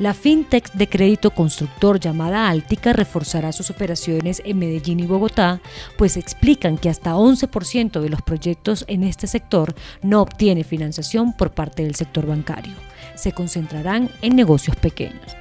[0.00, 5.60] La fintech de crédito constructor llamada Altica reforzará sus operaciones en Medellín y Bogotá,
[5.98, 11.50] pues explican que hasta 11% de los proyectos en este sector no obtiene financiación por
[11.50, 12.72] parte del sector bancario.
[13.14, 15.36] Se concentrarán en negocios pequeños.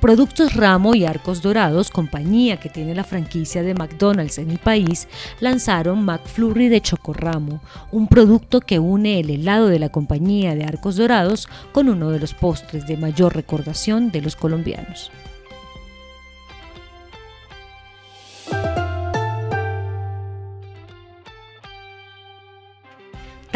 [0.00, 5.08] Productos Ramo y Arcos Dorados, compañía que tiene la franquicia de McDonald's en el país,
[5.40, 10.94] lanzaron McFlurry de Chocorramo, un producto que une el helado de la compañía de Arcos
[10.94, 15.10] Dorados con uno de los postres de mayor recordación de los colombianos.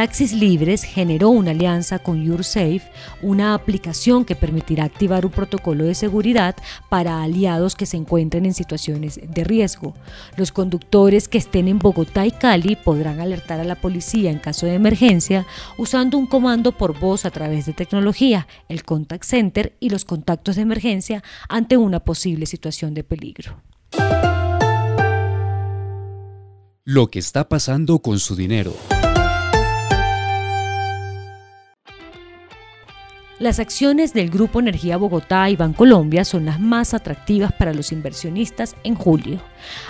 [0.03, 2.83] Taxis Libres generó una alianza con YourSafe,
[3.23, 6.57] una aplicación que permitirá activar un protocolo de seguridad
[6.89, 9.95] para aliados que se encuentren en situaciones de riesgo.
[10.37, 14.67] Los conductores que estén en Bogotá y Cali podrán alertar a la policía en caso
[14.67, 15.47] de emergencia
[15.79, 20.57] usando un comando por voz a través de tecnología, el contact center y los contactos
[20.57, 23.63] de emergencia ante una posible situación de peligro.
[26.83, 28.75] Lo que está pasando con su dinero.
[33.43, 38.77] Las acciones del Grupo Energía Bogotá y Bancolombia son las más atractivas para los inversionistas
[38.85, 39.41] en julio.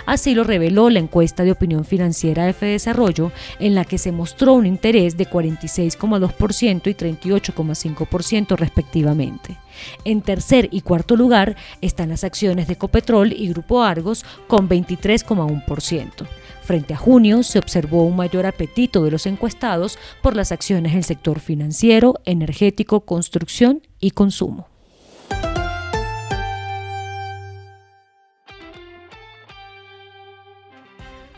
[0.07, 4.53] Así lo reveló la encuesta de opinión financiera de Desarrollo, en la que se mostró
[4.53, 9.59] un interés de 46,2% y 38,5% respectivamente.
[10.03, 16.25] En tercer y cuarto lugar están las acciones de Copetrol y Grupo Argos con 23,1%.
[16.63, 21.03] Frente a junio se observó un mayor apetito de los encuestados por las acciones del
[21.03, 24.72] sector financiero, energético, construcción y consumo.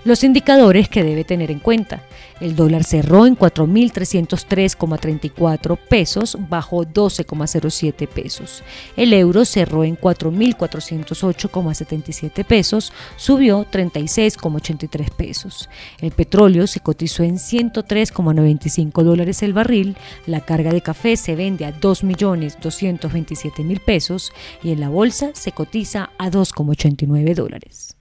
[0.06, 2.04] Los indicadores que debe tener en cuenta.
[2.40, 8.64] El dólar cerró en 4.303,34 pesos, bajó 12,07 pesos.
[8.96, 15.70] El euro cerró en 4.408,77 pesos, subió 36,83 pesos.
[16.00, 19.98] El petróleo se cotizó en 103,95 dólares el barril.
[20.28, 26.12] La carga de café se vende a 2.227.000 pesos y en la bolsa se cotiza
[26.20, 27.98] a 2,89 dólares.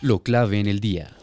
[0.00, 1.17] Lo clave en el día.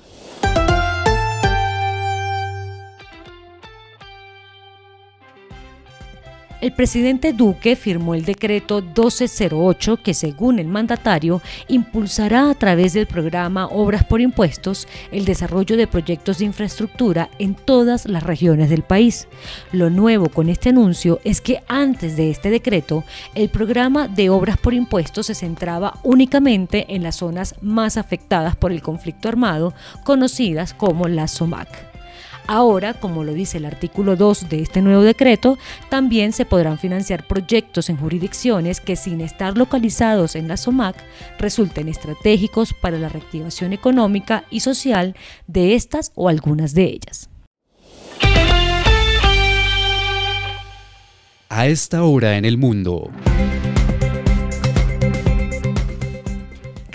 [6.65, 13.05] El presidente Duque firmó el decreto 1208 que, según el mandatario, impulsará a través del
[13.05, 18.81] programa Obras por Impuestos el desarrollo de proyectos de infraestructura en todas las regiones del
[18.81, 19.27] país.
[19.71, 23.03] Lo nuevo con este anuncio es que antes de este decreto,
[23.35, 28.71] el programa de Obras por Impuestos se centraba únicamente en las zonas más afectadas por
[28.71, 31.94] el conflicto armado, conocidas como la SOMAC.
[32.47, 35.57] Ahora, como lo dice el artículo 2 de este nuevo decreto,
[35.89, 40.95] también se podrán financiar proyectos en jurisdicciones que sin estar localizados en la SOMAC
[41.39, 45.15] resulten estratégicos para la reactivación económica y social
[45.47, 47.29] de estas o algunas de ellas.
[51.49, 53.09] A esta hora en el mundo.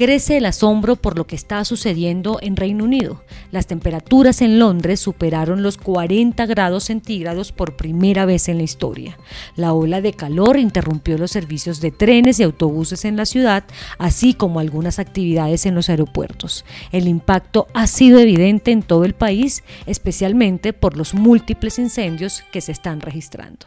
[0.01, 3.23] Crece el asombro por lo que está sucediendo en Reino Unido.
[3.51, 9.19] Las temperaturas en Londres superaron los 40 grados centígrados por primera vez en la historia.
[9.57, 13.65] La ola de calor interrumpió los servicios de trenes y autobuses en la ciudad,
[13.99, 16.65] así como algunas actividades en los aeropuertos.
[16.93, 22.63] El impacto ha sido evidente en todo el país, especialmente por los múltiples incendios que
[22.63, 23.67] se están registrando.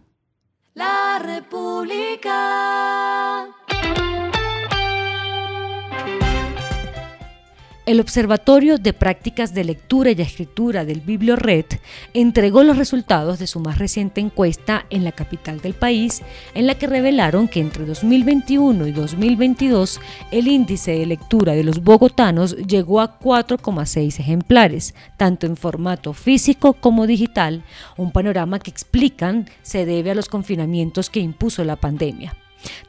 [7.91, 11.65] El Observatorio de Prácticas de Lectura y Escritura del Bibliored
[12.13, 16.21] entregó los resultados de su más reciente encuesta en la capital del país,
[16.53, 19.99] en la que revelaron que entre 2021 y 2022
[20.31, 26.71] el índice de lectura de los bogotanos llegó a 4,6 ejemplares, tanto en formato físico
[26.71, 27.65] como digital,
[27.97, 32.37] un panorama que explican se debe a los confinamientos que impuso la pandemia.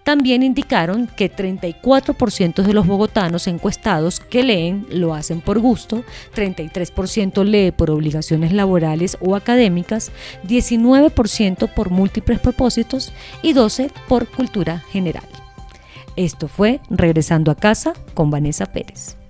[0.04, 6.04] También indicaron que 34% de los bogotanos encuestados que leen lo hacen por gusto,
[6.34, 10.10] 33% lee por obligaciones laborales o académicas,
[10.46, 15.24] 19% por múltiples propósitos y 12% por cultura general.
[16.16, 19.21] Esto fue Regresando a casa con Vanessa Pérez.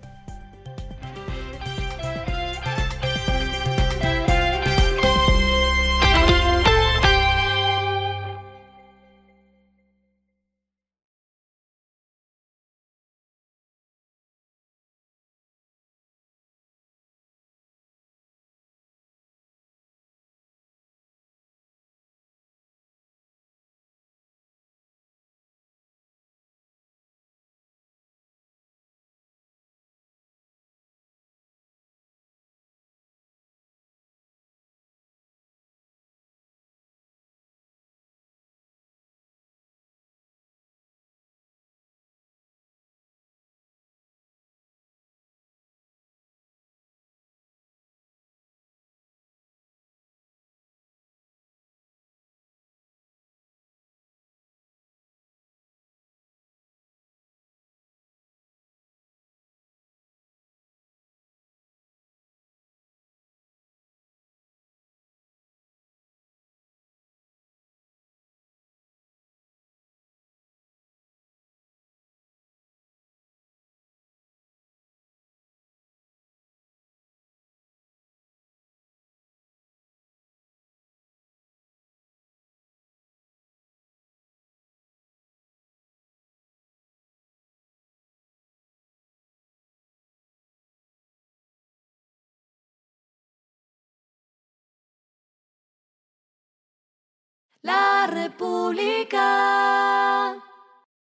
[97.64, 100.01] La República.